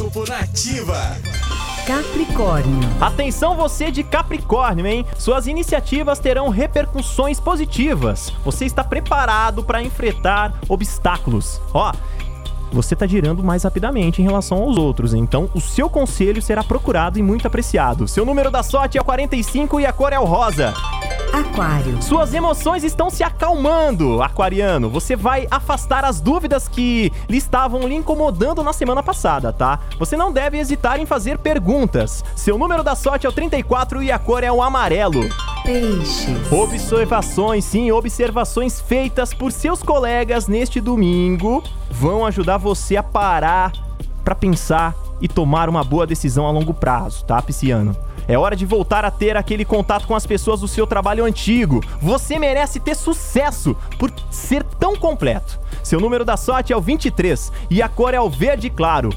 Horóscopo 0.00 0.24
Nativa. 0.26 1.16
Capricórnio. 1.86 2.88
Atenção 3.00 3.54
você 3.54 3.90
de 3.90 4.02
Capricórnio, 4.02 4.86
hein? 4.86 5.04
Suas 5.18 5.46
iniciativas 5.46 6.18
terão 6.18 6.48
repercussões 6.48 7.38
positivas. 7.38 8.32
Você 8.42 8.64
está 8.64 8.82
preparado 8.82 9.62
para 9.62 9.82
enfrentar 9.82 10.54
obstáculos. 10.68 11.60
Ó, 11.74 11.92
você 12.72 12.94
está 12.94 13.06
girando 13.06 13.44
mais 13.44 13.64
rapidamente 13.64 14.22
em 14.22 14.24
relação 14.24 14.62
aos 14.62 14.78
outros, 14.78 15.12
então 15.12 15.50
o 15.54 15.60
seu 15.60 15.90
conselho 15.90 16.40
será 16.40 16.64
procurado 16.64 17.18
e 17.18 17.22
muito 17.22 17.46
apreciado. 17.46 18.08
Seu 18.08 18.24
número 18.24 18.50
da 18.50 18.62
sorte 18.62 18.96
é 18.96 19.00
o 19.00 19.04
45 19.04 19.80
e 19.80 19.86
a 19.86 19.92
cor 19.92 20.14
é 20.14 20.18
o 20.18 20.24
rosa. 20.24 20.72
Aquário. 21.32 22.02
Suas 22.02 22.34
emoções 22.34 22.82
estão 22.82 23.08
se 23.08 23.22
acalmando, 23.22 24.22
aquariano. 24.22 24.90
Você 24.90 25.14
vai 25.14 25.46
afastar 25.50 26.04
as 26.04 26.20
dúvidas 26.20 26.66
que 26.66 27.12
lhe 27.28 27.36
estavam 27.36 27.86
lhe 27.86 27.94
incomodando 27.94 28.62
na 28.62 28.72
semana 28.72 29.02
passada, 29.02 29.52
tá? 29.52 29.78
Você 29.98 30.16
não 30.16 30.32
deve 30.32 30.58
hesitar 30.58 30.98
em 30.98 31.06
fazer 31.06 31.38
perguntas. 31.38 32.24
Seu 32.34 32.58
número 32.58 32.82
da 32.82 32.94
sorte 32.94 33.26
é 33.26 33.28
o 33.28 33.32
34 33.32 34.02
e 34.02 34.10
a 34.10 34.18
cor 34.18 34.42
é 34.42 34.50
o 34.50 34.62
amarelo. 34.62 35.28
Peixes. 35.64 36.52
Observações, 36.52 37.64
sim, 37.64 37.92
observações 37.92 38.80
feitas 38.80 39.32
por 39.32 39.52
seus 39.52 39.82
colegas 39.82 40.48
neste 40.48 40.80
domingo 40.80 41.62
vão 41.90 42.24
ajudar 42.26 42.56
você 42.56 42.96
a 42.96 43.02
parar 43.02 43.72
para 44.24 44.34
pensar 44.34 44.94
e 45.20 45.28
tomar 45.28 45.68
uma 45.68 45.84
boa 45.84 46.06
decisão 46.06 46.46
a 46.46 46.50
longo 46.50 46.72
prazo, 46.72 47.24
tá, 47.24 47.40
Pisciano? 47.40 47.96
É 48.28 48.38
hora 48.38 48.54
de 48.54 48.64
voltar 48.64 49.04
a 49.04 49.10
ter 49.10 49.36
aquele 49.36 49.64
contato 49.64 50.06
com 50.06 50.14
as 50.14 50.26
pessoas 50.26 50.60
do 50.60 50.68
seu 50.68 50.86
trabalho 50.86 51.24
antigo. 51.24 51.82
Você 52.00 52.38
merece 52.38 52.78
ter 52.78 52.94
sucesso 52.94 53.76
por 53.98 54.12
ser 54.30 54.62
tão 54.62 54.94
completo. 54.94 55.58
Seu 55.82 55.98
número 55.98 56.24
da 56.24 56.36
sorte 56.36 56.72
é 56.72 56.76
o 56.76 56.80
23 56.80 57.50
e 57.68 57.82
a 57.82 57.88
cor 57.88 58.14
é 58.14 58.20
o 58.20 58.30
verde 58.30 58.70
claro. 58.70 59.10